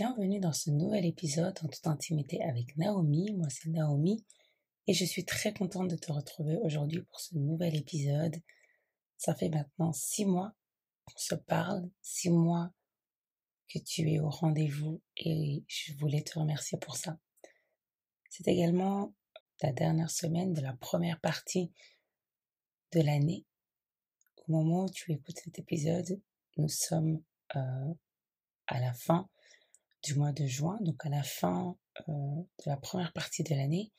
Bienvenue 0.00 0.40
dans 0.40 0.54
ce 0.54 0.70
nouvel 0.70 1.04
épisode 1.04 1.58
en 1.62 1.68
toute 1.68 1.86
intimité 1.86 2.42
avec 2.42 2.74
Naomi. 2.78 3.32
Moi, 3.32 3.48
c'est 3.50 3.68
Naomi 3.68 4.24
et 4.86 4.94
je 4.94 5.04
suis 5.04 5.26
très 5.26 5.52
contente 5.52 5.90
de 5.90 5.96
te 5.96 6.10
retrouver 6.10 6.56
aujourd'hui 6.56 7.02
pour 7.02 7.20
ce 7.20 7.36
nouvel 7.36 7.76
épisode. 7.76 8.34
Ça 9.18 9.34
fait 9.34 9.50
maintenant 9.50 9.92
six 9.92 10.24
mois 10.24 10.54
qu'on 11.04 11.18
se 11.18 11.34
parle, 11.34 11.90
six 12.00 12.30
mois 12.30 12.72
que 13.68 13.78
tu 13.78 14.10
es 14.10 14.20
au 14.20 14.30
rendez-vous 14.30 15.02
et 15.18 15.64
je 15.68 15.92
voulais 15.98 16.22
te 16.22 16.38
remercier 16.38 16.78
pour 16.78 16.96
ça. 16.96 17.18
C'est 18.30 18.48
également 18.48 19.12
la 19.60 19.70
dernière 19.70 20.10
semaine 20.10 20.54
de 20.54 20.62
la 20.62 20.72
première 20.72 21.20
partie 21.20 21.74
de 22.92 23.02
l'année. 23.02 23.44
Au 24.48 24.52
moment 24.52 24.86
où 24.86 24.90
tu 24.90 25.12
écoutes 25.12 25.40
cet 25.44 25.58
épisode, 25.58 26.22
nous 26.56 26.70
sommes 26.70 27.22
euh, 27.54 27.94
à 28.66 28.80
la 28.80 28.94
fin 28.94 29.28
du 30.02 30.14
mois 30.14 30.32
de 30.32 30.46
juin, 30.46 30.78
donc 30.80 31.04
à 31.04 31.08
la 31.08 31.22
fin 31.22 31.76
euh, 32.08 32.12
de 32.12 32.64
la 32.66 32.76
première 32.76 33.12
partie 33.12 33.42
de 33.42 33.54
l'année. 33.54 33.92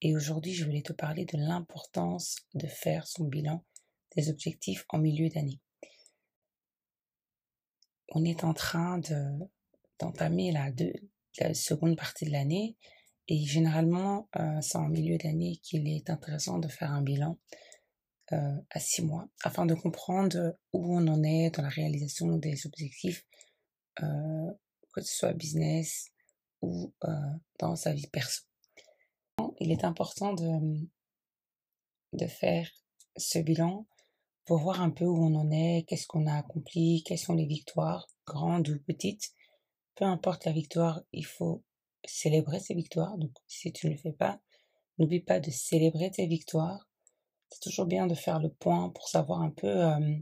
Et 0.00 0.14
aujourd'hui, 0.14 0.54
je 0.54 0.64
voulais 0.64 0.82
te 0.82 0.92
parler 0.92 1.24
de 1.24 1.36
l'importance 1.36 2.36
de 2.54 2.66
faire 2.66 3.06
son 3.06 3.24
bilan 3.24 3.64
des 4.16 4.30
objectifs 4.30 4.84
en 4.90 4.98
milieu 4.98 5.28
d'année. 5.28 5.60
On 8.10 8.24
est 8.24 8.44
en 8.44 8.54
train 8.54 8.98
de, 8.98 9.24
d'entamer 9.98 10.52
la, 10.52 10.70
la 11.40 11.54
seconde 11.54 11.96
partie 11.96 12.24
de 12.24 12.30
l'année 12.30 12.76
et 13.26 13.44
généralement, 13.44 14.28
euh, 14.36 14.60
c'est 14.62 14.78
en 14.78 14.88
milieu 14.88 15.18
d'année 15.18 15.58
qu'il 15.62 15.86
est 15.88 16.08
intéressant 16.08 16.58
de 16.58 16.68
faire 16.68 16.92
un 16.92 17.02
bilan 17.02 17.38
euh, 18.32 18.56
à 18.70 18.80
six 18.80 19.02
mois 19.02 19.28
afin 19.42 19.66
de 19.66 19.74
comprendre 19.74 20.56
où 20.72 20.96
on 20.96 21.06
en 21.08 21.22
est 21.22 21.50
dans 21.50 21.62
la 21.62 21.68
réalisation 21.68 22.36
des 22.36 22.66
objectifs 22.66 23.26
que 25.00 25.06
ce 25.06 25.16
soit 25.16 25.32
business 25.32 26.10
ou 26.62 26.92
euh, 27.04 27.10
dans 27.58 27.76
sa 27.76 27.92
vie 27.92 28.08
perso. 28.08 28.44
Il 29.60 29.70
est 29.70 29.84
important 29.84 30.34
de, 30.34 30.88
faire 32.26 32.70
ce 33.16 33.38
bilan 33.38 33.86
pour 34.44 34.58
voir 34.58 34.80
un 34.80 34.90
peu 34.90 35.04
où 35.04 35.16
on 35.16 35.34
en 35.34 35.50
est, 35.50 35.84
qu'est-ce 35.86 36.06
qu'on 36.06 36.26
a 36.26 36.34
accompli, 36.34 37.02
quelles 37.04 37.18
sont 37.18 37.34
les 37.34 37.46
victoires, 37.46 38.08
grandes 38.26 38.68
ou 38.68 38.78
petites. 38.80 39.32
Peu 39.94 40.04
importe 40.04 40.44
la 40.46 40.52
victoire, 40.52 41.02
il 41.12 41.26
faut 41.26 41.62
célébrer 42.04 42.60
ces 42.60 42.74
victoires. 42.74 43.18
Donc 43.18 43.32
si 43.46 43.72
tu 43.72 43.86
ne 43.86 43.92
le 43.92 43.98
fais 43.98 44.12
pas, 44.12 44.40
n'oublie 44.98 45.20
pas 45.20 45.40
de 45.40 45.50
célébrer 45.50 46.10
tes 46.10 46.26
victoires. 46.26 46.88
C'est 47.50 47.60
toujours 47.60 47.86
bien 47.86 48.06
de 48.06 48.14
faire 48.14 48.40
le 48.40 48.50
point 48.50 48.90
pour 48.90 49.08
savoir 49.08 49.42
un 49.42 49.50
peu 49.50 49.68
euh, 49.68 50.16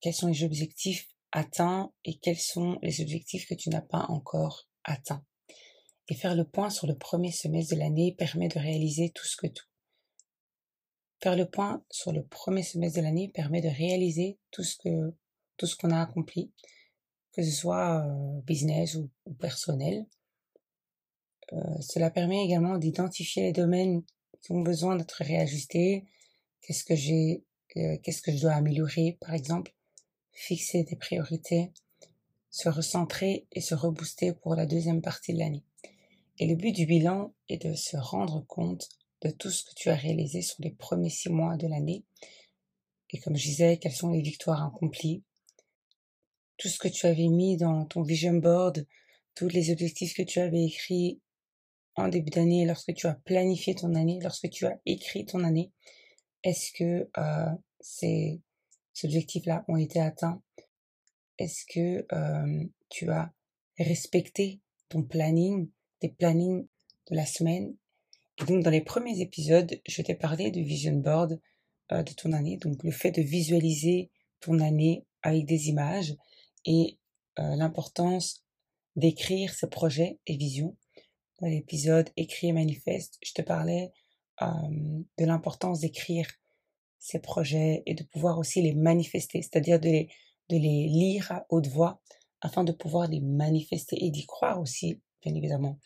quels 0.00 0.14
sont 0.14 0.28
les 0.28 0.44
objectifs 0.44 1.08
atteint 1.32 1.92
et 2.04 2.18
quels 2.18 2.38
sont 2.38 2.78
les 2.82 3.00
objectifs 3.00 3.46
que 3.46 3.54
tu 3.54 3.68
n'as 3.70 3.82
pas 3.82 4.06
encore 4.08 4.68
atteints. 4.84 5.24
Et 6.08 6.14
faire 6.14 6.34
le 6.34 6.44
point 6.44 6.70
sur 6.70 6.86
le 6.86 6.96
premier 6.96 7.32
semestre 7.32 7.74
de 7.74 7.80
l'année 7.80 8.14
permet 8.16 8.48
de 8.48 8.58
réaliser 8.58 9.10
tout 9.14 9.26
ce 9.26 9.36
que 9.36 9.46
tout. 9.46 9.66
Faire 11.20 11.36
le 11.36 11.48
point 11.48 11.84
sur 11.90 12.12
le 12.12 12.24
premier 12.24 12.62
semestre 12.62 12.98
de 12.98 13.04
l'année 13.04 13.28
permet 13.28 13.60
de 13.60 13.68
réaliser 13.68 14.38
tout 14.50 14.62
ce 14.62 14.76
que 14.76 15.14
tout 15.56 15.66
ce 15.66 15.76
qu'on 15.76 15.90
a 15.90 16.00
accompli, 16.00 16.52
que 17.32 17.42
ce 17.42 17.50
soit 17.50 18.06
euh, 18.06 18.40
business 18.42 18.94
ou, 18.94 19.10
personnel. 19.38 20.06
Euh, 21.52 21.80
cela 21.80 22.10
permet 22.10 22.44
également 22.44 22.78
d'identifier 22.78 23.42
les 23.42 23.52
domaines 23.52 24.02
qui 24.40 24.52
ont 24.52 24.62
besoin 24.62 24.96
d'être 24.96 25.22
réajustés. 25.24 26.04
Qu'est-ce 26.62 26.84
que 26.84 26.94
j'ai, 26.94 27.44
euh, 27.76 27.96
qu'est-ce 28.02 28.22
que 28.22 28.32
je 28.32 28.40
dois 28.40 28.52
améliorer, 28.52 29.18
par 29.20 29.34
exemple? 29.34 29.74
Fixer 30.38 30.84
des 30.84 30.96
priorités, 30.96 31.72
se 32.50 32.68
recentrer 32.68 33.46
et 33.52 33.60
se 33.60 33.74
rebooster 33.74 34.32
pour 34.32 34.54
la 34.54 34.66
deuxième 34.66 35.02
partie 35.02 35.34
de 35.34 35.38
l'année. 35.38 35.64
Et 36.38 36.46
le 36.46 36.54
but 36.54 36.72
du 36.72 36.86
bilan 36.86 37.34
est 37.48 37.66
de 37.66 37.74
se 37.74 37.96
rendre 37.96 38.44
compte 38.46 38.88
de 39.22 39.30
tout 39.30 39.50
ce 39.50 39.64
que 39.64 39.74
tu 39.74 39.90
as 39.90 39.96
réalisé 39.96 40.42
sur 40.42 40.56
les 40.60 40.70
premiers 40.70 41.10
six 41.10 41.28
mois 41.28 41.56
de 41.56 41.66
l'année. 41.66 42.04
Et 43.10 43.18
comme 43.18 43.36
je 43.36 43.48
disais, 43.48 43.78
quelles 43.78 43.92
sont 43.92 44.10
les 44.10 44.22
victoires 44.22 44.64
accomplies, 44.64 45.24
tout 46.56 46.68
ce 46.68 46.78
que 46.78 46.88
tu 46.88 47.06
avais 47.06 47.28
mis 47.28 47.56
dans 47.56 47.84
ton 47.86 48.02
vision 48.02 48.34
board, 48.34 48.86
tous 49.34 49.48
les 49.48 49.70
objectifs 49.70 50.14
que 50.14 50.22
tu 50.22 50.38
avais 50.38 50.64
écrits 50.64 51.20
en 51.96 52.08
début 52.08 52.30
d'année, 52.30 52.64
lorsque 52.64 52.94
tu 52.94 53.08
as 53.08 53.14
planifié 53.14 53.74
ton 53.74 53.94
année, 53.96 54.20
lorsque 54.22 54.48
tu 54.50 54.66
as 54.66 54.78
écrit 54.86 55.24
ton 55.24 55.42
année, 55.42 55.72
est-ce 56.44 56.70
que 56.72 57.10
euh, 57.18 57.50
c'est 57.80 58.40
ces 58.40 58.40
objectifs-là 59.06 59.64
ont 59.68 59.76
été 59.76 60.00
atteints. 60.00 60.42
Est-ce 61.38 61.64
que 61.66 62.06
euh, 62.12 62.64
tu 62.88 63.10
as 63.10 63.32
respecté 63.78 64.60
ton 64.88 65.02
planning, 65.02 65.70
tes 66.00 66.08
plannings 66.08 66.66
de 67.10 67.16
la 67.16 67.26
semaine? 67.26 67.76
Et 68.40 68.44
donc 68.44 68.62
dans 68.62 68.70
les 68.70 68.80
premiers 68.80 69.20
épisodes, 69.20 69.80
je 69.86 70.02
t'ai 70.02 70.14
parlé 70.14 70.50
du 70.50 70.62
vision 70.62 70.94
board 70.94 71.40
euh, 71.92 72.02
de 72.02 72.12
ton 72.12 72.32
année, 72.32 72.56
donc 72.56 72.82
le 72.82 72.90
fait 72.90 73.12
de 73.12 73.22
visualiser 73.22 74.10
ton 74.40 74.58
année 74.60 75.06
avec 75.22 75.46
des 75.46 75.68
images 75.68 76.14
et 76.64 76.98
euh, 77.38 77.56
l'importance 77.56 78.44
d'écrire 78.96 79.54
ses 79.54 79.68
projets 79.68 80.18
et 80.26 80.36
visions. 80.36 80.76
Dans 81.40 81.46
l'épisode 81.46 82.10
Écrit 82.16 82.48
et 82.48 82.52
manifeste, 82.52 83.18
je 83.22 83.32
te 83.32 83.42
parlais 83.42 83.92
de 84.40 85.24
l'importance 85.24 85.80
d'écrire 85.80 86.28
ces 86.98 87.18
projets 87.18 87.82
et 87.86 87.94
de 87.94 88.02
pouvoir 88.02 88.38
aussi 88.38 88.62
les 88.62 88.74
manifester, 88.74 89.42
c'est-à-dire 89.42 89.80
de 89.80 89.88
les, 89.88 90.08
de 90.48 90.56
les 90.56 90.88
lire 90.88 91.30
à 91.32 91.46
haute 91.50 91.68
voix 91.68 92.00
afin 92.40 92.64
de 92.64 92.72
pouvoir 92.72 93.08
les 93.08 93.20
manifester 93.20 94.04
et 94.04 94.10
d'y 94.10 94.26
croire 94.26 94.60
aussi, 94.60 95.00
bien 95.22 95.34
évidemment. 95.34 95.78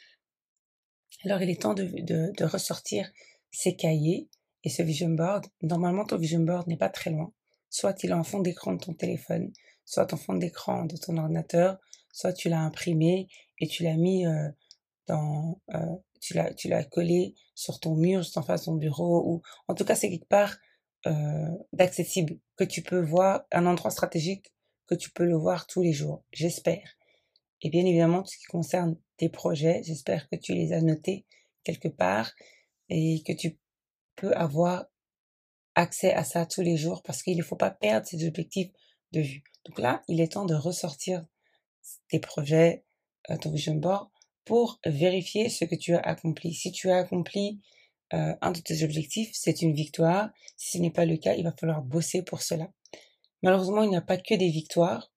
Alors 1.24 1.40
il 1.42 1.50
est 1.50 1.62
temps 1.62 1.74
de, 1.74 1.84
de, 1.84 2.44
ressortir 2.44 3.10
ces 3.50 3.76
cahiers 3.76 4.28
et 4.64 4.68
ce 4.68 4.82
vision 4.82 5.10
board. 5.10 5.46
Normalement, 5.62 6.04
ton 6.04 6.16
vision 6.16 6.40
board 6.40 6.66
n'est 6.66 6.76
pas 6.76 6.88
très 6.88 7.10
loin. 7.10 7.32
Soit 7.70 8.02
il 8.02 8.10
est 8.10 8.14
en 8.14 8.24
fond 8.24 8.40
d'écran 8.40 8.74
de 8.74 8.84
ton 8.84 8.94
téléphone, 8.94 9.52
soit 9.84 10.12
en 10.12 10.16
fond 10.16 10.34
d'écran 10.34 10.84
de 10.84 10.96
ton 10.96 11.16
ordinateur, 11.16 11.78
soit 12.12 12.32
tu 12.32 12.48
l'as 12.48 12.60
imprimé 12.60 13.28
et 13.60 13.66
tu 13.66 13.82
l'as 13.82 13.96
mis 13.96 14.26
euh, 14.26 14.48
dans, 15.06 15.60
euh, 15.74 15.96
tu 16.20 16.34
l'as, 16.34 16.52
tu 16.54 16.68
l'as 16.68 16.84
collé 16.84 17.34
sur 17.54 17.80
ton 17.80 17.94
mur, 17.94 18.22
juste 18.22 18.36
en 18.36 18.42
face 18.42 18.62
de 18.62 18.66
ton 18.66 18.74
bureau, 18.74 19.22
ou 19.26 19.42
en 19.68 19.74
tout 19.74 19.84
cas 19.84 19.94
c'est 19.94 20.10
quelque 20.10 20.28
part 20.28 20.56
d'accessible, 21.72 22.38
que 22.56 22.64
tu 22.64 22.82
peux 22.82 23.00
voir, 23.00 23.44
un 23.50 23.66
endroit 23.66 23.90
stratégique 23.90 24.52
que 24.86 24.94
tu 24.94 25.10
peux 25.10 25.24
le 25.24 25.36
voir 25.36 25.66
tous 25.66 25.82
les 25.82 25.92
jours, 25.92 26.24
j'espère. 26.32 26.96
Et 27.62 27.70
bien 27.70 27.84
évidemment, 27.84 28.22
tout 28.22 28.30
ce 28.30 28.38
qui 28.38 28.44
concerne 28.44 28.96
tes 29.16 29.28
projets, 29.28 29.82
j'espère 29.84 30.28
que 30.28 30.36
tu 30.36 30.54
les 30.54 30.72
as 30.72 30.82
notés 30.82 31.26
quelque 31.64 31.88
part 31.88 32.32
et 32.88 33.22
que 33.26 33.32
tu 33.32 33.58
peux 34.16 34.32
avoir 34.34 34.86
accès 35.74 36.12
à 36.12 36.24
ça 36.24 36.44
tous 36.44 36.60
les 36.60 36.76
jours 36.76 37.02
parce 37.02 37.22
qu'il 37.22 37.38
ne 37.38 37.42
faut 37.42 37.56
pas 37.56 37.70
perdre 37.70 38.06
ces 38.06 38.26
objectifs 38.26 38.70
de 39.12 39.20
vue. 39.20 39.42
Donc 39.64 39.78
là, 39.78 40.02
il 40.08 40.20
est 40.20 40.32
temps 40.32 40.44
de 40.44 40.54
ressortir 40.54 41.24
tes 42.08 42.18
projets, 42.18 42.84
euh, 43.30 43.36
ton 43.36 43.50
vision 43.50 43.74
board 43.74 44.08
pour 44.44 44.80
vérifier 44.84 45.48
ce 45.48 45.64
que 45.64 45.76
tu 45.76 45.94
as 45.94 46.00
accompli. 46.00 46.52
Si 46.52 46.72
tu 46.72 46.90
as 46.90 46.96
accompli 46.96 47.62
euh, 48.14 48.34
un 48.40 48.50
de 48.52 48.60
tes 48.60 48.84
objectifs, 48.84 49.30
c'est 49.32 49.62
une 49.62 49.74
victoire. 49.74 50.30
Si 50.56 50.78
ce 50.78 50.82
n'est 50.82 50.90
pas 50.90 51.04
le 51.04 51.16
cas, 51.16 51.34
il 51.34 51.44
va 51.44 51.52
falloir 51.52 51.82
bosser 51.82 52.22
pour 52.22 52.42
cela. 52.42 52.70
Malheureusement, 53.42 53.82
il 53.82 53.90
n'y 53.90 53.96
a 53.96 54.02
pas 54.02 54.18
que 54.18 54.34
des 54.34 54.50
victoires. 54.50 55.12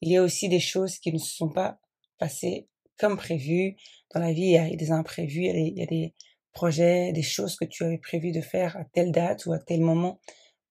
Il 0.00 0.10
y 0.10 0.16
a 0.16 0.22
aussi 0.22 0.48
des 0.48 0.60
choses 0.60 0.98
qui 0.98 1.12
ne 1.12 1.18
se 1.18 1.34
sont 1.36 1.50
pas 1.50 1.80
passées 2.18 2.68
comme 2.98 3.16
prévu. 3.16 3.76
Dans 4.14 4.20
la 4.20 4.32
vie, 4.32 4.42
il 4.42 4.52
y 4.52 4.58
a 4.58 4.76
des 4.76 4.90
imprévus, 4.90 5.44
il 5.44 5.78
y 5.78 5.82
a 5.82 5.86
des, 5.86 6.14
projets, 6.52 7.12
des 7.12 7.22
choses 7.22 7.56
que 7.56 7.64
tu 7.64 7.84
avais 7.84 7.98
prévu 7.98 8.32
de 8.32 8.40
faire 8.40 8.76
à 8.76 8.84
telle 8.84 9.12
date 9.12 9.46
ou 9.46 9.52
à 9.52 9.58
tel 9.58 9.80
moment. 9.80 10.20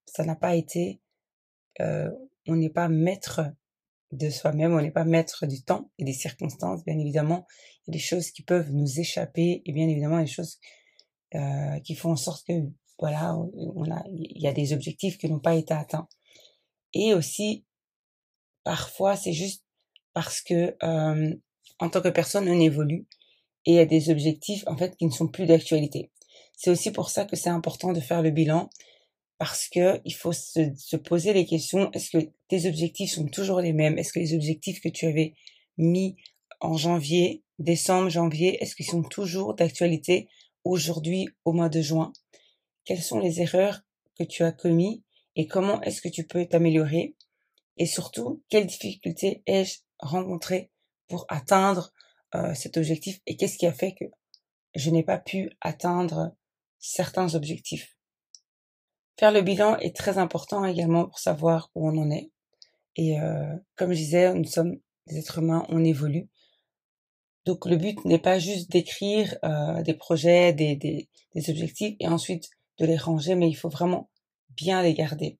Ça 0.05 0.23
n'a 0.23 0.35
pas 0.35 0.55
été. 0.55 1.01
Euh, 1.79 2.09
on 2.47 2.55
n'est 2.55 2.69
pas 2.69 2.89
maître 2.89 3.41
de 4.11 4.29
soi-même, 4.29 4.73
on 4.73 4.81
n'est 4.81 4.91
pas 4.91 5.05
maître 5.05 5.45
du 5.45 5.63
temps 5.63 5.91
et 5.99 6.03
des 6.03 6.13
circonstances, 6.13 6.83
bien 6.83 6.97
évidemment. 6.97 7.45
Il 7.87 7.91
y 7.91 7.91
a 7.91 7.93
des 7.93 8.03
choses 8.03 8.31
qui 8.31 8.41
peuvent 8.41 8.71
nous 8.71 8.99
échapper 8.99 9.61
et 9.65 9.71
bien 9.71 9.87
évidemment 9.87 10.19
des 10.19 10.27
choses 10.27 10.59
euh, 11.35 11.79
qui 11.81 11.95
font 11.95 12.11
en 12.11 12.15
sorte 12.15 12.45
que 12.47 12.53
voilà, 12.99 13.35
on 13.37 13.89
a, 13.91 14.03
il 14.07 14.41
y 14.41 14.47
a 14.47 14.53
des 14.53 14.73
objectifs 14.73 15.17
qui 15.17 15.29
n'ont 15.29 15.39
pas 15.39 15.55
été 15.55 15.73
atteints. 15.73 16.07
Et 16.93 17.13
aussi, 17.13 17.65
parfois, 18.63 19.15
c'est 19.15 19.33
juste 19.33 19.63
parce 20.13 20.41
que 20.41 20.75
euh, 20.83 21.35
en 21.79 21.89
tant 21.89 22.01
que 22.01 22.09
personne, 22.09 22.49
on 22.49 22.59
évolue 22.59 23.07
et 23.65 23.71
il 23.71 23.75
y 23.75 23.79
a 23.79 23.85
des 23.85 24.09
objectifs 24.09 24.63
en 24.67 24.75
fait 24.75 24.97
qui 24.97 25.05
ne 25.05 25.11
sont 25.11 25.27
plus 25.27 25.45
d'actualité. 25.45 26.11
C'est 26.57 26.71
aussi 26.71 26.91
pour 26.91 27.09
ça 27.09 27.25
que 27.25 27.35
c'est 27.35 27.49
important 27.49 27.93
de 27.93 27.99
faire 27.99 28.21
le 28.21 28.31
bilan 28.31 28.69
parce 29.37 29.69
que 29.69 30.01
il 30.03 30.13
faut 30.13 30.33
se, 30.33 30.73
se 30.75 30.97
poser 30.97 31.31
les 31.33 31.45
questions 31.45 31.89
est-ce 31.93 32.17
que 32.17 32.29
tes 32.49 32.67
objectifs 32.67 33.11
sont 33.11 33.27
toujours 33.27 33.61
les 33.61 33.71
mêmes? 33.73 33.97
Est-ce 33.97 34.11
que 34.11 34.19
les 34.19 34.33
objectifs 34.33 34.81
que 34.81 34.89
tu 34.89 35.05
avais 35.05 35.35
mis 35.77 36.17
en 36.59 36.75
janvier, 36.75 37.43
décembre, 37.57 38.09
janvier, 38.09 38.61
est-ce 38.61 38.75
qu'ils 38.75 38.85
sont 38.85 39.03
toujours 39.03 39.53
d'actualité? 39.53 40.27
Aujourd'hui 40.63 41.27
au 41.45 41.53
mois 41.53 41.69
de 41.69 41.81
juin 41.81 42.13
Quelles 42.85 43.01
sont 43.01 43.19
les 43.19 43.41
erreurs 43.41 43.81
que 44.17 44.23
tu 44.23 44.43
as 44.43 44.51
commises 44.51 45.01
et 45.35 45.47
comment 45.47 45.81
est-ce 45.81 46.01
que 46.01 46.09
tu 46.09 46.25
peux 46.25 46.45
t'améliorer? 46.45 47.15
Et 47.77 47.85
surtout, 47.85 48.43
quelles 48.49 48.67
difficultés 48.67 49.41
ai-je 49.45 49.79
rencontrées 49.99 50.71
pour 51.07 51.25
atteindre 51.29 51.93
euh, 52.35 52.53
cet 52.53 52.77
objectif 52.77 53.21
et 53.25 53.37
qu'est-ce 53.37 53.57
qui 53.57 53.65
a 53.65 53.73
fait 53.73 53.93
que 53.93 54.05
je 54.75 54.89
n'ai 54.89 55.03
pas 55.03 55.17
pu 55.17 55.49
atteindre 55.61 56.35
certains 56.79 57.35
objectifs? 57.35 57.95
Faire 59.17 59.31
le 59.31 59.41
bilan 59.41 59.77
est 59.77 59.95
très 59.95 60.17
important 60.17 60.63
également 60.65 61.05
pour 61.05 61.19
savoir 61.19 61.71
où 61.75 61.89
on 61.89 61.97
en 61.97 62.11
est. 62.11 62.31
Et 62.95 63.19
euh, 63.19 63.55
comme 63.75 63.91
je 63.91 63.97
disais, 63.97 64.33
nous 64.33 64.45
sommes 64.45 64.77
des 65.07 65.17
êtres 65.17 65.39
humains, 65.39 65.65
on 65.69 65.83
évolue. 65.83 66.29
Donc 67.45 67.65
le 67.65 67.77
but 67.77 68.03
n'est 68.05 68.19
pas 68.19 68.39
juste 68.39 68.69
d'écrire 68.69 69.37
euh, 69.43 69.81
des 69.81 69.93
projets, 69.93 70.53
des, 70.53 70.75
des, 70.75 71.07
objectifs 71.49 71.95
et 71.99 72.07
ensuite 72.07 72.49
de 72.79 72.85
les 72.85 72.97
ranger, 72.97 73.35
mais 73.35 73.49
il 73.49 73.55
faut 73.55 73.69
vraiment 73.69 74.09
bien 74.49 74.81
les 74.81 74.93
garder. 74.93 75.37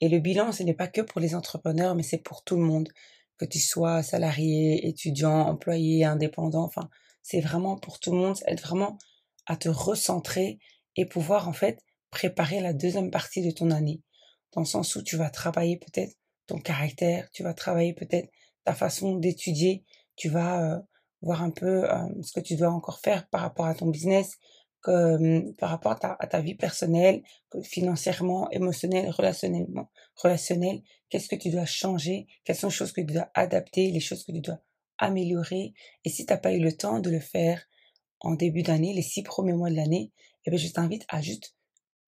Et 0.00 0.08
le 0.08 0.18
bilan, 0.18 0.52
ce 0.52 0.62
n'est 0.62 0.74
pas 0.74 0.88
que 0.88 1.00
pour 1.00 1.20
les 1.20 1.34
entrepreneurs, 1.34 1.94
mais 1.94 2.02
c'est 2.02 2.18
pour 2.18 2.44
tout 2.44 2.56
le 2.56 2.62
monde. 2.62 2.88
Que 3.38 3.44
tu 3.44 3.58
sois 3.58 4.02
salarié, 4.02 4.86
étudiant, 4.86 5.40
employé, 5.40 6.04
indépendant, 6.04 6.64
enfin, 6.64 6.88
c'est 7.22 7.40
vraiment 7.40 7.76
pour 7.76 7.98
tout 7.98 8.12
le 8.12 8.18
monde, 8.18 8.36
être 8.46 8.62
vraiment 8.62 8.98
à 9.46 9.56
te 9.56 9.68
recentrer 9.68 10.58
et 10.96 11.06
pouvoir 11.06 11.48
en 11.48 11.52
fait 11.52 11.82
préparer 12.10 12.60
la 12.60 12.72
deuxième 12.72 13.10
partie 13.10 13.44
de 13.44 13.50
ton 13.50 13.70
année. 13.70 14.00
Dans 14.52 14.60
le 14.62 14.66
sens 14.66 14.96
où 14.96 15.02
tu 15.02 15.16
vas 15.16 15.28
travailler 15.28 15.76
peut-être 15.76 16.14
ton 16.46 16.58
caractère, 16.58 17.28
tu 17.30 17.42
vas 17.42 17.52
travailler 17.52 17.92
peut-être 17.92 18.30
ta 18.64 18.74
façon 18.74 19.16
d'étudier, 19.16 19.84
tu 20.16 20.28
vas 20.28 20.62
euh, 20.62 20.80
voir 21.22 21.42
un 21.42 21.50
peu 21.50 21.90
euh, 21.90 21.96
ce 22.22 22.32
que 22.32 22.40
tu 22.40 22.56
dois 22.56 22.70
encore 22.70 23.00
faire 23.00 23.28
par 23.28 23.40
rapport 23.40 23.66
à 23.66 23.74
ton 23.74 23.86
business, 23.86 24.38
que, 24.82 25.50
par 25.58 25.70
rapport 25.70 25.92
à 25.92 26.26
ta, 26.26 26.40
vie 26.40 26.54
personnelle, 26.54 27.22
financièrement, 27.64 28.48
émotionnelle, 28.50 29.10
relationnellement, 29.10 29.90
relationnel, 30.14 30.82
qu'est-ce 31.08 31.28
que 31.28 31.36
tu 31.36 31.50
dois 31.50 31.66
changer, 31.66 32.26
quelles 32.44 32.56
sont 32.56 32.68
les 32.68 32.72
choses 32.72 32.92
que 32.92 33.00
tu 33.00 33.14
dois 33.14 33.30
adapter, 33.34 33.90
les 33.90 34.00
choses 34.00 34.24
que 34.24 34.32
tu 34.32 34.40
dois 34.40 34.60
améliorer. 34.98 35.74
Et 36.04 36.08
si 36.08 36.24
tu 36.24 36.32
n'as 36.32 36.38
pas 36.38 36.52
eu 36.52 36.60
le 36.60 36.72
temps 36.72 37.00
de 37.00 37.10
le 37.10 37.20
faire 37.20 37.66
en 38.20 38.34
début 38.34 38.62
d'année, 38.62 38.94
les 38.94 39.02
six 39.02 39.22
premiers 39.22 39.54
mois 39.54 39.70
de 39.70 39.76
l'année, 39.76 40.12
eh 40.44 40.50
bien, 40.50 40.58
je 40.58 40.68
t'invite 40.68 41.04
à 41.08 41.20
juste 41.20 41.56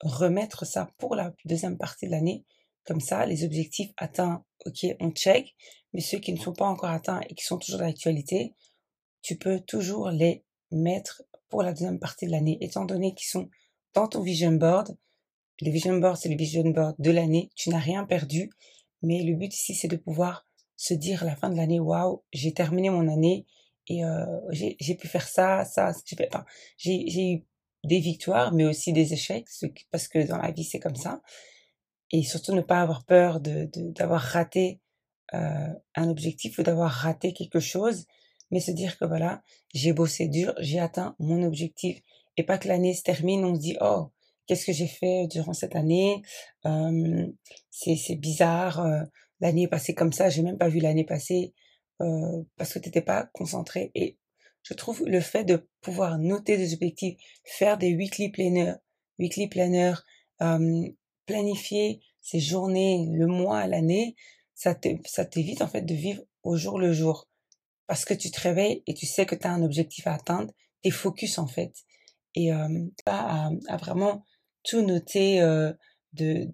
remettre 0.01 0.65
ça 0.65 0.93
pour 0.99 1.17
la 1.17 1.35
deuxième 1.45 1.77
partie 1.77 2.07
de 2.07 2.13
l'année. 2.13 2.45
Comme 2.85 3.01
ça, 3.01 3.27
les 3.27 3.45
objectifs 3.45 3.91
atteints, 3.97 4.45
ok, 4.65 4.87
on 5.01 5.11
check, 5.11 5.55
mais 5.93 6.01
ceux 6.01 6.19
qui 6.19 6.33
ne 6.33 6.39
sont 6.39 6.53
pas 6.53 6.67
encore 6.67 6.91
atteints 6.91 7.21
et 7.29 7.35
qui 7.35 7.45
sont 7.45 7.59
toujours 7.59 7.81
d'actualité, 7.81 8.55
tu 9.23 9.37
peux 9.37 9.61
toujours 9.61 10.11
les 10.11 10.45
mettre 10.71 11.23
pour 11.49 11.63
la 11.63 11.73
deuxième 11.73 11.99
partie 11.99 12.27
de 12.27 12.33
l'année, 12.33 12.59
étant 12.61 12.85
donné 12.85 13.15
qu'ils 13.15 13.29
sont 13.29 13.49
dans 13.95 14.09
ton 14.09 14.23
vision 14.23 14.53
board. 14.53 14.97
Le 15.61 15.71
vision 15.71 15.97
board, 15.99 16.17
c'est 16.17 16.29
le 16.29 16.37
vision 16.37 16.69
board 16.69 16.95
de 16.99 17.11
l'année. 17.11 17.51
Tu 17.55 17.71
n'as 17.71 17.79
rien 17.79 18.05
perdu. 18.05 18.51
Mais 19.03 19.23
le 19.23 19.35
but 19.35 19.53
ici, 19.55 19.75
c'est 19.75 19.89
de 19.89 19.97
pouvoir 19.97 20.47
se 20.77 20.95
dire 20.95 21.23
à 21.23 21.27
la 21.27 21.37
fin 21.37 21.51
de 21.51 21.57
l'année, 21.57 21.81
waouh, 21.81 22.23
j'ai 22.33 22.53
terminé 22.53 22.91
mon 22.91 23.09
année 23.09 23.47
et 23.89 24.05
euh, 24.05 24.25
j'ai 24.53 24.95
pu 24.95 25.09
faire 25.09 25.27
ça, 25.27 25.65
ça. 25.65 25.93
Enfin, 26.29 26.45
j'ai 26.77 27.33
eu 27.33 27.45
des 27.85 28.01
victoires, 28.01 28.53
mais 28.53 28.65
aussi 28.65 28.93
des 28.93 29.13
échecs, 29.13 29.49
parce 29.91 30.09
que 30.09 30.27
dans 30.27 30.39
la 30.39 30.51
vie, 30.51 30.65
c'est 30.65 30.79
comme 30.79 30.97
ça. 30.97 31.23
Et 32.11 32.23
surtout, 32.23 32.55
ne 32.55 32.61
pas 32.61 32.81
avoir 32.81 33.05
peur 33.05 33.41
de 33.41 33.69
d'avoir 33.75 34.21
raté 34.21 34.81
euh, 35.35 35.69
un 35.95 36.09
objectif 36.09 36.59
ou 36.59 36.63
d'avoir 36.63 36.91
raté 36.91 37.33
quelque 37.33 37.61
chose 37.61 38.07
mais 38.51 38.61
se 38.61 38.71
dire 38.71 38.99
que 38.99 39.05
voilà, 39.05 39.43
j'ai 39.75 39.93
bossé 39.93 40.29
dur, 40.29 40.55
j'ai 40.59 40.79
atteint 40.79 41.15
mon 41.19 41.43
objectif 41.43 42.01
et 42.37 42.43
pas 42.43 42.59
que 42.59 42.69
l'année 42.69 42.95
se 42.95 43.03
termine, 43.03 43.45
on 43.45 43.55
se 43.55 43.61
dit 43.61 43.77
oh 43.81 44.11
qu'est-ce 44.47 44.65
que 44.65 44.73
j'ai 44.73 44.87
fait 44.87 45.27
durant 45.29 45.53
cette 45.53 45.77
année, 45.77 46.23
euh, 46.67 47.27
c'est 47.71 48.17
bizarre, 48.17 48.81
euh, 48.81 49.03
l'année 49.41 49.65
est 49.65 49.69
passée 49.69 49.95
comme 49.95 50.13
ça, 50.13 50.31
j'ai 50.31 50.43
même 50.43 50.59
pas 50.59 50.69
vu 50.69 50.81
l'année 50.81 51.05
passer 51.05 51.53
euh, 52.01 52.43
parce 52.57 52.73
que 52.73 52.79
t'étais 52.79 53.03
pas 53.03 53.29
concentré 53.33 53.91
et 53.95 54.17
je 54.63 54.75
trouve 54.75 55.05
le 55.07 55.21
fait 55.21 55.45
de 55.45 55.69
pouvoir 55.81 56.19
noter 56.19 56.57
des 56.57 56.75
objectifs, 56.75 57.19
faire 57.45 57.79
des 57.79 57.95
weekly 57.95 58.31
planners, 58.31 58.75
weekly 59.19 59.49
planners, 59.49 59.95
euh, 60.43 60.89
planifier 61.27 62.01
ses 62.21 62.41
journées, 62.41 63.09
le 63.13 63.27
mois, 63.27 63.67
l'année, 63.67 64.15
ça 64.55 64.75
t'évite 64.75 65.63
en 65.63 65.69
fait 65.69 65.83
de 65.83 65.95
vivre 65.95 66.23
au 66.43 66.57
jour 66.57 66.79
le 66.79 66.93
jour 66.93 67.29
parce 67.89 68.05
que 68.05 68.15
tu 68.15 68.31
te 68.31 68.41
réveilles 68.41 68.85
et 68.87 68.95
tu 68.95 69.07
sais 69.07 69.27
que 69.27 69.35
tu 69.35 69.47
as 69.47 69.53
un 69.53 69.63
objectif 69.63 70.07
à 70.07 70.15
atteindre, 70.15 70.53
tu 70.83 70.89
es 70.89 70.93
focus 70.93 71.39
en 71.39 71.49
fait. 71.49 71.73
Et 72.37 72.53
euh, 72.53 72.87
pas 73.05 73.51
à, 73.67 73.77
vraiment 73.79 74.25
tout 74.63 74.83
noter, 74.83 75.41
euh, 75.41 75.73
de 76.13 76.47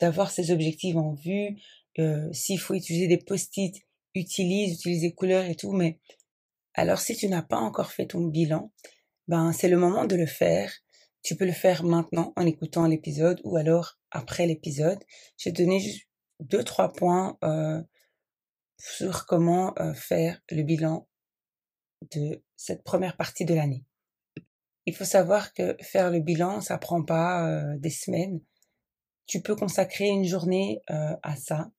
d'avoir 0.00 0.30
ces 0.30 0.50
objectifs 0.50 0.96
en 0.96 1.14
vue. 1.14 1.56
Euh, 1.98 2.28
S'il 2.32 2.58
faut 2.58 2.74
utiliser 2.74 3.06
des 3.06 3.18
post-it, 3.18 3.74
utilise, 4.14 4.74
utilise 4.74 5.02
des 5.02 5.14
couleurs 5.14 5.44
et 5.44 5.54
tout. 5.54 5.72
Mais 5.72 6.00
alors 6.74 6.98
si 6.98 7.16
tu 7.16 7.28
n'as 7.28 7.42
pas 7.42 7.58
encore 7.58 7.92
fait 7.92 8.06
ton 8.06 8.26
bilan, 8.26 8.72
ben 9.28 9.52
c'est 9.52 9.68
le 9.68 9.78
moment 9.78 10.04
de 10.04 10.16
le 10.16 10.26
faire. 10.26 10.72
Tu 11.22 11.36
peux 11.36 11.46
le 11.46 11.52
faire 11.52 11.84
maintenant 11.84 12.32
en 12.36 12.44
écoutant 12.44 12.86
l'épisode 12.86 13.40
ou 13.44 13.56
alors 13.56 13.98
après 14.10 14.46
l'épisode. 14.46 14.98
Te 15.38 15.48
donner 15.50 15.78
juste 15.80 16.08
deux 16.40 16.64
trois 16.64 16.92
points 16.92 17.38
euh, 17.44 17.80
sur 18.78 19.26
comment 19.26 19.74
euh, 19.78 19.94
faire 19.94 20.40
le 20.50 20.62
bilan 20.62 21.08
de 22.12 22.42
cette 22.56 22.84
première 22.84 23.16
partie 23.16 23.44
de 23.44 23.54
l'année. 23.54 23.84
Il 24.86 24.94
faut 24.94 25.04
savoir 25.04 25.54
que 25.54 25.76
faire 25.80 26.10
le 26.10 26.20
bilan, 26.20 26.60
ça 26.60 26.76
prend 26.78 27.02
pas 27.02 27.48
euh, 27.48 27.78
des 27.78 27.90
semaines. 27.90 28.40
Tu 29.26 29.40
peux 29.40 29.56
consacrer 29.56 30.06
une 30.08 30.26
journée 30.26 30.82
euh, 30.90 31.16
à 31.22 31.36
ça. 31.36 31.70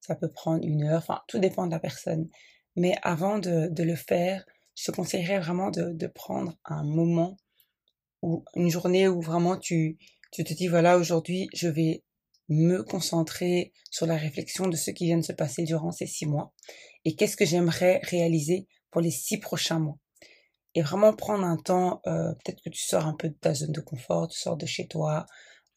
Ça 0.00 0.14
peut 0.14 0.30
prendre 0.30 0.64
une 0.64 0.84
heure. 0.84 0.98
Enfin, 0.98 1.22
tout 1.28 1.38
dépend 1.38 1.66
de 1.66 1.70
la 1.70 1.80
personne. 1.80 2.28
Mais 2.76 2.94
avant 3.02 3.38
de, 3.38 3.70
le 3.82 3.94
faire, 3.94 4.44
je 4.76 4.84
te 4.84 4.90
conseillerais 4.90 5.40
vraiment 5.40 5.70
de, 5.70 6.06
prendre 6.06 6.58
un 6.64 6.84
moment 6.84 7.36
ou 8.22 8.44
une 8.54 8.68
journée 8.68 9.08
où 9.08 9.22
vraiment 9.22 9.56
tu 9.56 9.96
te 10.32 10.42
dis 10.42 10.68
voilà 10.68 10.98
aujourd'hui 10.98 11.48
je 11.54 11.68
vais 11.68 12.04
me 12.50 12.82
concentrer 12.82 13.72
sur 13.90 14.06
la 14.06 14.16
réflexion 14.16 14.66
de 14.66 14.76
ce 14.76 14.90
qui 14.90 15.06
vient 15.06 15.16
de 15.16 15.24
se 15.24 15.32
passer 15.32 15.62
durant 15.62 15.92
ces 15.92 16.06
six 16.06 16.26
mois 16.26 16.52
et 17.04 17.16
qu'est-ce 17.16 17.36
que 17.36 17.46
j'aimerais 17.46 18.00
réaliser 18.02 18.66
pour 18.90 19.00
les 19.00 19.10
six 19.10 19.38
prochains 19.38 19.78
mois. 19.78 19.98
Et 20.74 20.82
vraiment 20.82 21.14
prendre 21.14 21.44
un 21.44 21.56
temps, 21.56 22.00
euh, 22.06 22.32
peut-être 22.34 22.62
que 22.62 22.70
tu 22.70 22.82
sors 22.82 23.06
un 23.06 23.14
peu 23.14 23.28
de 23.28 23.34
ta 23.34 23.54
zone 23.54 23.72
de 23.72 23.80
confort, 23.80 24.28
tu 24.28 24.38
sors 24.38 24.56
de 24.56 24.66
chez 24.66 24.86
toi, 24.86 25.26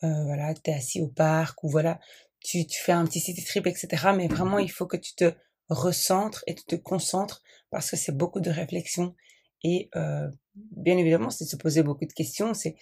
euh, 0.04 0.24
voilà, 0.26 0.54
tu 0.54 0.70
es 0.70 0.74
assis 0.74 1.02
au 1.02 1.08
parc 1.08 1.64
ou 1.64 1.70
voilà, 1.70 2.00
tu, 2.40 2.68
tu 2.68 2.82
fais 2.82 2.92
un 2.92 3.06
petit 3.06 3.20
city 3.20 3.44
trip, 3.44 3.66
etc. 3.66 3.88
Mais 4.16 4.28
vraiment, 4.28 4.60
il 4.60 4.70
faut 4.70 4.86
que 4.86 4.98
tu 4.98 5.16
te 5.16 5.34
recentres 5.70 6.44
et 6.48 6.56
tu 6.56 6.66
te 6.66 6.76
concentres 6.76 7.42
parce 7.70 7.90
que 7.90 7.98
c'est 7.98 8.16
beaucoup 8.16 8.40
de 8.40 8.52
réflexion 8.52 9.16
et 9.64 9.90
euh, 9.96 10.30
bien 10.56 10.98
évidemment, 10.98 11.30
c'est 11.30 11.46
de 11.46 11.50
se 11.50 11.56
poser 11.56 11.84
beaucoup 11.84 12.06
de 12.06 12.14
questions. 12.14 12.54
C'est 12.54 12.76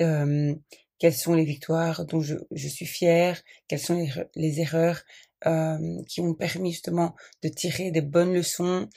euh, 0.00 0.54
quelles 1.02 1.12
sont 1.12 1.34
les 1.34 1.44
victoires 1.44 2.06
dont 2.06 2.20
je, 2.20 2.36
je 2.52 2.68
suis 2.68 2.86
fière, 2.86 3.42
quelles 3.66 3.80
sont 3.80 3.96
les, 3.96 4.12
les 4.36 4.60
erreurs 4.60 5.02
euh, 5.46 6.00
qui 6.08 6.20
ont 6.20 6.32
permis 6.32 6.70
justement 6.70 7.16
de 7.42 7.48
tirer 7.48 7.90
des 7.90 8.02
bonnes 8.02 8.32
leçons. 8.32 8.88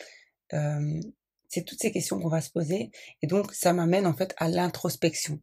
Euh, 0.53 0.99
c'est 1.49 1.63
toutes 1.63 1.81
ces 1.81 1.91
questions 1.91 2.19
qu'on 2.19 2.29
va 2.29 2.41
se 2.41 2.51
poser. 2.51 2.91
Et 3.23 3.25
donc, 3.25 3.55
ça 3.55 3.73
m'amène 3.73 4.05
en 4.05 4.13
fait 4.13 4.35
à 4.37 4.49
l'introspection. 4.49 5.41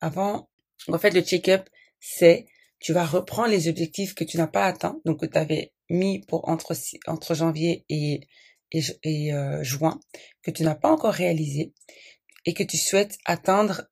Avant, 0.00 0.48
en 0.86 1.00
fait, 1.00 1.10
le 1.10 1.20
check-up, 1.20 1.68
c'est 1.98 2.46
tu 2.78 2.92
vas 2.92 3.06
reprendre 3.06 3.48
les 3.48 3.66
objectifs 3.66 4.14
que 4.14 4.22
tu 4.22 4.36
n'as 4.36 4.46
pas 4.46 4.66
atteints, 4.66 5.00
donc 5.04 5.18
que 5.18 5.26
tu 5.26 5.36
avais 5.36 5.72
mis 5.90 6.20
pour 6.20 6.48
entre, 6.48 6.76
entre 7.08 7.34
janvier 7.34 7.86
et, 7.88 8.20
et, 8.70 8.82
et 9.02 9.34
euh, 9.34 9.64
juin, 9.64 9.98
que 10.44 10.52
tu 10.52 10.62
n'as 10.62 10.76
pas 10.76 10.92
encore 10.92 11.14
réalisé 11.14 11.74
et 12.46 12.54
que 12.54 12.62
tu 12.62 12.76
souhaites 12.76 13.18
atteindre 13.24 13.88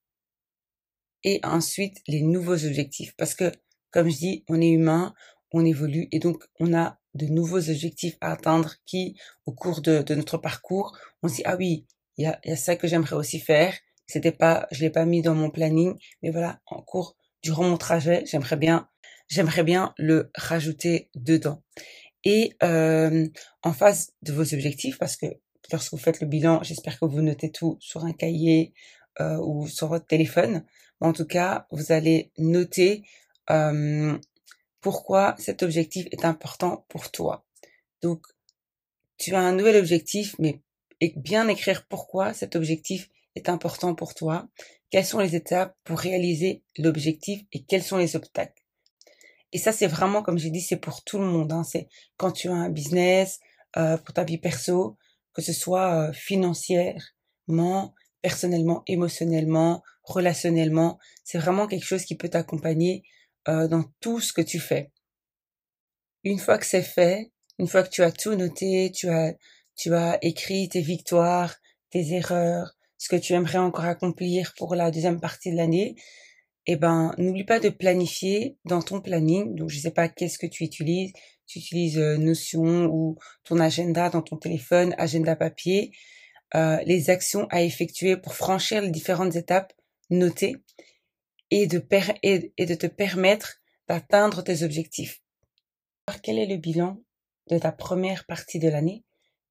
et 1.25 1.41
ensuite 1.43 1.99
les 2.07 2.23
nouveaux 2.23 2.65
objectifs. 2.65 3.15
Parce 3.17 3.35
que, 3.35 3.53
comme 3.91 4.09
je 4.09 4.17
dis, 4.17 4.45
on 4.49 4.61
est 4.61 4.71
humain, 4.71 5.15
on 5.53 5.65
évolue 5.65 6.09
et 6.13 6.19
donc 6.19 6.45
on 6.61 6.75
a 6.75 6.99
de 7.15 7.27
nouveaux 7.27 7.69
objectifs 7.69 8.17
à 8.21 8.33
atteindre 8.33 8.75
qui, 8.87 9.17
au 9.47 9.53
cours 9.53 9.83
de, 9.83 10.03
notre 10.15 10.39
parcours, 10.39 10.97
on 11.23 11.29
se 11.29 11.37
dit, 11.37 11.43
ah 11.45 11.57
oui, 11.57 11.87
il 12.17 12.25
y 12.25 12.27
a, 12.27 12.41
y 12.45 12.51
a 12.51 12.57
ça 12.57 12.77
que 12.77 12.89
j'aimerais 12.89 13.17
aussi 13.17 13.39
faire. 13.39 13.75
C'était 14.07 14.33
pas, 14.33 14.67
je 14.73 14.81
l'ai 14.81 14.91
pas 14.91 15.05
mis 15.05 15.23
dans 15.23 15.35
mon 15.35 15.51
planning, 15.51 15.95
mais 16.23 16.31
voilà, 16.31 16.61
en 16.67 16.83
cours, 16.83 17.17
durant 17.43 17.65
mon 17.65 17.77
trajet, 17.77 18.25
j'aimerais 18.27 18.57
bien, 18.57 18.89
j'aimerais 19.29 19.65
bien 19.65 19.95
le 19.99 20.31
rajouter 20.35 21.11
dedans. 21.15 21.63
Et 22.25 22.53
euh, 22.63 23.29
en 23.63 23.73
face 23.73 24.13
de 24.23 24.33
vos 24.33 24.55
objectifs, 24.55 24.99
parce 24.99 25.17
que 25.17 25.27
lorsque 25.71 25.93
vous 25.93 25.99
faites 25.99 26.21
le 26.21 26.27
bilan, 26.27 26.63
j'espère 26.63 26.99
que 26.99 27.05
vous 27.05 27.21
notez 27.21 27.51
tout 27.51 27.77
sur 27.81 28.05
un 28.05 28.13
cahier 28.13 28.75
euh, 29.21 29.37
ou 29.39 29.67
sur 29.67 29.89
votre 29.89 30.07
téléphone. 30.07 30.65
En 31.01 31.13
tout 31.13 31.27
cas, 31.27 31.67
vous 31.71 31.93
allez 31.93 32.31
noter 32.39 33.03
euh, 33.51 34.19
pourquoi 34.81 35.35
cet 35.39 35.63
objectif 35.63 36.07
est 36.13 36.25
important 36.25 36.85
pour 36.89 37.11
toi. 37.11 37.45
Donc, 38.03 38.27
tu 39.19 39.35
as 39.35 39.41
un 39.41 39.53
nouvel 39.53 39.77
objectif, 39.77 40.35
mais 40.39 40.63
bien 41.17 41.49
écrire 41.49 41.87
pourquoi 41.87 42.33
cet 42.33 42.57
objectif 42.57 43.09
est 43.35 43.49
important 43.49 43.95
pour 43.95 44.15
toi, 44.15 44.49
quelles 44.91 45.07
sont 45.07 45.19
les 45.19 45.35
étapes 45.35 45.77
pour 45.85 45.99
réaliser 45.99 46.63
l'objectif 46.77 47.43
et 47.53 47.65
quels 47.65 47.83
sont 47.83 47.97
les 47.97 48.15
obstacles? 48.15 48.63
Et 49.53 49.59
ça, 49.59 49.73
c'est 49.73 49.87
vraiment, 49.87 50.23
comme 50.23 50.39
j'ai 50.39 50.51
dit, 50.51 50.61
c'est 50.61 50.77
pour 50.77 51.03
tout 51.05 51.19
le 51.19 51.27
monde. 51.27 51.53
Hein. 51.53 51.65
C'est 51.65 51.89
quand 52.17 52.33
tu 52.33 52.49
as 52.49 52.55
un 52.55 52.71
business, 52.71 53.41
euh, 53.77 53.97
pour 53.97 54.15
ta 54.15 54.25
vie 54.25 54.39
perso, 54.39 54.97
que 55.33 55.43
ce 55.43 55.53
soit 55.53 55.95
euh, 55.95 56.13
financièrement, 56.13 57.95
personnellement, 58.23 58.83
émotionnellement, 58.87 59.83
relationnellement. 60.05 60.99
C'est 61.25 61.39
vraiment 61.39 61.67
quelque 61.67 61.85
chose 61.85 62.05
qui 62.05 62.17
peut 62.17 62.29
t'accompagner 62.29 63.03
euh, 63.49 63.69
dans 63.69 63.85
tout 64.01 64.21
ce 64.21 64.33
que 64.33 64.41
tu 64.41 64.61
fais. 64.61 64.91
Une 66.25 66.39
fois 66.39 66.59
que 66.59 66.67
c'est 66.67 66.83
fait, 66.83 67.33
une 67.59 67.67
fois 67.67 67.83
que 67.83 67.91
tu 67.91 68.03
as 68.03 68.13
tout 68.13 68.35
noté, 68.35 68.93
tu 68.95 69.09
as, 69.09 69.35
tu 69.77 69.93
as 69.95 70.19
écrit 70.23 70.69
tes 70.69 70.81
victoires, 70.81 71.57
tes 71.91 72.13
erreurs, 72.13 72.77
ce 72.99 73.09
que 73.09 73.17
tu 73.17 73.33
aimerais 73.33 73.59
encore 73.59 73.85
accomplir 73.85 74.55
pour 74.57 74.77
la 74.77 74.93
deuxième 74.93 75.21
partie 75.21 75.51
de 75.51 75.57
l'année, 75.57 75.97
eh 76.67 76.77
ben, 76.77 77.13
n'oublie 77.19 77.45
pas 77.45 77.59
de 77.59 77.69
planifier 77.69 78.57
dans 78.65 78.83
ton 78.83 79.01
planning. 79.01 79.57
Donc, 79.57 79.71
je 79.71 79.81
sais 79.81 79.91
pas 79.91 80.09
qu'est-ce 80.09 80.39
que 80.39 80.47
tu 80.47 80.63
utilises. 80.63 81.13
Tu 81.47 81.59
utilises 81.59 81.99
euh, 81.99 82.17
Notion 82.17 82.87
ou 82.87 83.17
ton 83.45 83.59
agenda 83.59 84.09
dans 84.11 84.23
ton 84.23 84.37
téléphone, 84.37 84.95
agenda 84.97 85.35
papier, 85.35 85.91
euh, 86.55 86.83
les 86.85 87.11
actions 87.11 87.47
à 87.51 87.63
effectuer 87.63 88.17
pour 88.17 88.35
franchir 88.35 88.83
les 88.83 88.91
différentes 88.91 89.37
étapes 89.37 89.73
notées 90.11 90.57
et 91.51 91.67
de, 91.67 91.85
et, 92.23 92.53
et 92.57 92.67
de 92.67 92.75
te 92.75 92.87
permettre 92.87 93.61
d'atteindre 93.89 94.43
tes 94.43 94.63
objectifs. 94.63 95.23
Quel 96.23 96.39
est 96.39 96.47
le 96.47 96.57
bilan 96.57 97.03
de 97.49 97.59
ta 97.59 97.73
première 97.73 98.27
partie 98.27 98.59
de 98.59 98.69
l'année? 98.69 99.05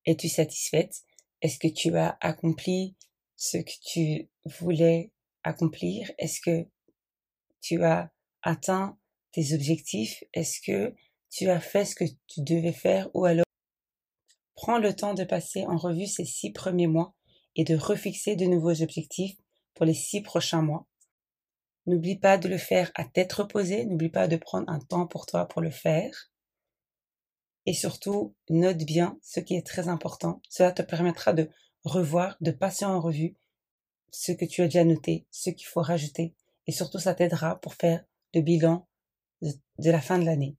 Es-tu 0.06 0.30
satisfaite? 0.30 1.04
Est-ce 1.42 1.60
que 1.60 1.68
tu 1.68 1.96
as 1.98 2.18
accompli 2.22 2.96
ce 3.36 3.58
que 3.58 3.72
tu 3.84 4.30
voulais 4.46 5.12
accomplir? 5.44 6.12
Est-ce 6.18 6.42
que 6.42 6.68
tu 7.62 7.84
as 7.84 8.12
atteint 8.42 8.98
tes 9.32 9.54
objectifs? 9.54 10.24
Est-ce 10.34 10.60
que 10.62 10.94
tu 11.30 11.50
as 11.50 11.60
fait 11.60 11.86
ce 11.86 11.96
que 11.96 12.06
tu 12.28 12.42
devais 12.42 12.74
faire 12.74 13.10
ou 13.14 13.26
alors 13.26 13.46
prends 14.62 14.78
le 14.78 14.96
temps 14.96 15.16
de 15.16 15.24
passer 15.24 15.66
en 15.66 15.76
revue 15.76 16.06
ces 16.06 16.24
six 16.24 16.52
premiers 16.52 16.86
mois 16.86 17.16
et 17.56 17.64
de 17.64 17.76
refixer 17.76 18.36
de 18.36 18.46
nouveaux 18.46 18.84
objectifs 18.84 19.36
pour 19.74 19.88
les 19.88 19.96
six 19.96 20.22
prochains 20.22 20.62
mois. 20.62 20.86
N'oublie 21.88 22.16
pas 22.16 22.38
de 22.38 22.48
le 22.48 22.60
faire 22.60 22.92
à 22.94 23.04
tête 23.04 23.34
reposée, 23.34 23.86
n'oublie 23.86 24.12
pas 24.12 24.28
de 24.28 24.36
prendre 24.36 24.70
un 24.70 24.78
temps 24.78 25.08
pour 25.08 25.26
toi 25.26 25.48
pour 25.48 25.64
le 25.64 25.72
faire. 25.72 26.30
Et 27.66 27.74
surtout, 27.74 28.36
note 28.52 28.78
bien 28.78 29.18
ce 29.24 29.40
qui 29.40 29.56
est 29.56 29.66
très 29.66 29.88
important. 29.88 30.44
Cela 30.48 30.72
te 30.72 30.84
permettra 30.84 31.34
de 31.34 31.50
revoir, 31.84 32.38
de 32.40 32.52
passer 32.52 32.86
en 32.86 33.02
revue 33.02 33.36
ce 34.12 34.32
que 34.32 34.46
tu 34.46 34.62
as 34.62 34.66
déjà 34.66 34.84
noté, 34.84 35.26
ce 35.32 35.50
qu'il 35.50 35.66
faut 35.66 35.82
rajouter. 35.82 36.36
Et 36.68 36.72
surtout, 36.72 37.00
ça 37.00 37.16
t'aidera 37.16 37.60
pour 37.62 37.74
faire 37.74 38.06
le 38.36 38.42
bilan 38.42 38.88
de, 39.42 39.90
la 39.90 40.02
fin 40.02 40.20
de 40.20 40.26
l'année. 40.26 40.56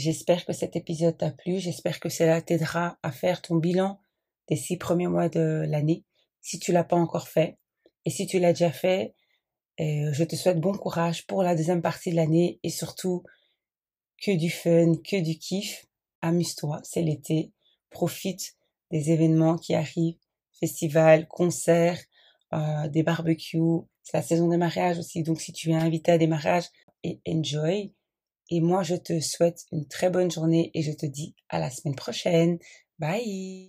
J'espère 0.00 0.46
que 0.46 0.54
cet 0.54 0.76
épisode 0.76 1.18
t'a 1.18 1.30
plu. 1.30 1.58
J'espère 1.58 2.00
que 2.00 2.08
cela 2.08 2.40
t'aidera 2.40 2.98
à 3.02 3.12
faire 3.12 3.42
ton 3.42 3.56
bilan 3.56 4.00
des 4.48 4.56
six 4.56 4.78
premiers 4.78 5.08
mois 5.08 5.28
de 5.28 5.66
l'année. 5.68 6.06
Si 6.40 6.58
tu 6.58 6.72
l'as 6.72 6.84
pas 6.84 6.96
encore 6.96 7.28
fait. 7.28 7.58
Et 8.06 8.10
si 8.10 8.26
tu 8.26 8.38
l'as 8.38 8.54
déjà 8.54 8.72
fait, 8.72 9.14
euh, 9.78 10.10
je 10.14 10.24
te 10.24 10.36
souhaite 10.36 10.58
bon 10.58 10.72
courage 10.72 11.26
pour 11.26 11.42
la 11.42 11.54
deuxième 11.54 11.82
partie 11.82 12.12
de 12.12 12.16
l'année 12.16 12.58
et 12.62 12.70
surtout 12.70 13.24
que 14.22 14.34
du 14.34 14.48
fun, 14.48 14.94
que 15.06 15.20
du 15.20 15.36
kiff. 15.36 15.84
Amuse-toi, 16.22 16.80
c'est 16.82 17.02
l'été. 17.02 17.52
Profite 17.90 18.54
des 18.90 19.10
événements 19.10 19.58
qui 19.58 19.74
arrivent, 19.74 20.16
festivals, 20.58 21.28
concerts, 21.28 22.02
euh, 22.54 22.88
des 22.88 23.02
barbecues. 23.02 23.82
C'est 24.02 24.16
la 24.16 24.22
saison 24.22 24.48
des 24.48 24.56
mariages 24.56 24.98
aussi, 24.98 25.22
donc 25.22 25.42
si 25.42 25.52
tu 25.52 25.72
es 25.72 25.74
invité 25.74 26.12
à 26.12 26.16
des 26.16 26.26
mariages, 26.26 26.70
et 27.02 27.20
enjoy. 27.28 27.92
Et 28.50 28.60
moi, 28.60 28.82
je 28.82 28.96
te 28.96 29.20
souhaite 29.20 29.64
une 29.72 29.86
très 29.86 30.10
bonne 30.10 30.30
journée 30.30 30.70
et 30.74 30.82
je 30.82 30.92
te 30.92 31.06
dis 31.06 31.34
à 31.48 31.58
la 31.58 31.70
semaine 31.70 31.96
prochaine. 31.96 32.58
Bye 32.98 33.68